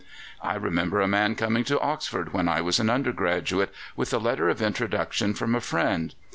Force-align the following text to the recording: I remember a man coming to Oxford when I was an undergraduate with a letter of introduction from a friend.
I 0.41 0.55
remember 0.55 0.99
a 0.99 1.07
man 1.07 1.35
coming 1.35 1.63
to 1.65 1.79
Oxford 1.79 2.33
when 2.33 2.47
I 2.47 2.59
was 2.59 2.79
an 2.79 2.89
undergraduate 2.89 3.71
with 3.95 4.11
a 4.11 4.17
letter 4.17 4.49
of 4.49 4.59
introduction 4.59 5.35
from 5.35 5.53
a 5.53 5.61
friend. 5.61 6.15